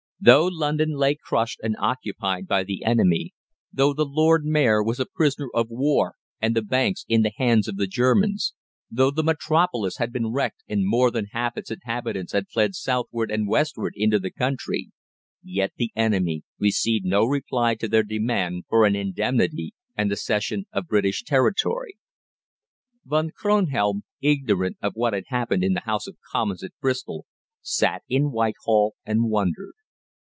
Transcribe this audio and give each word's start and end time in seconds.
Though 0.23 0.45
London 0.45 0.91
lay 0.97 1.15
crushed 1.15 1.61
and 1.63 1.75
occupied 1.79 2.47
by 2.47 2.63
the 2.63 2.85
enemy, 2.85 3.33
though 3.73 3.91
the 3.91 4.05
Lord 4.05 4.45
Mayor 4.45 4.83
was 4.83 4.99
a 4.99 5.07
prisoner 5.07 5.47
of 5.51 5.69
war 5.71 6.13
and 6.39 6.55
the 6.55 6.61
banks 6.61 7.07
in 7.09 7.23
the 7.23 7.31
hands 7.37 7.67
of 7.67 7.75
the 7.77 7.87
Germans, 7.87 8.53
though 8.91 9.09
the 9.09 9.23
metropolis 9.23 9.97
had 9.97 10.13
been 10.13 10.31
wrecked 10.31 10.63
and 10.67 10.85
more 10.85 11.09
than 11.09 11.25
half 11.31 11.57
its 11.57 11.71
inhabitants 11.71 12.33
had 12.33 12.49
fled 12.49 12.75
southward 12.75 13.31
and 13.31 13.47
westward 13.47 13.93
into 13.95 14.19
the 14.19 14.29
country, 14.29 14.91
yet 15.41 15.71
the 15.77 15.91
enemy 15.95 16.43
received 16.59 17.03
no 17.03 17.25
reply 17.25 17.73
to 17.73 17.87
their 17.87 18.03
demand 18.03 18.65
for 18.69 18.85
an 18.85 18.95
indemnity 18.95 19.73
and 19.97 20.11
the 20.11 20.15
cession 20.15 20.67
of 20.71 20.85
British 20.85 21.23
territory. 21.23 21.97
Von 23.05 23.31
Kronhelm, 23.31 24.03
ignorant 24.21 24.77
of 24.83 24.93
what 24.93 25.13
had 25.13 25.23
occurred 25.31 25.63
in 25.63 25.73
the 25.73 25.79
House 25.79 26.05
of 26.05 26.17
Commons 26.31 26.63
at 26.63 26.77
Bristol, 26.79 27.25
sat 27.63 28.03
in 28.07 28.29
Whitehall 28.31 28.93
and 29.03 29.23
wondered. 29.27 29.73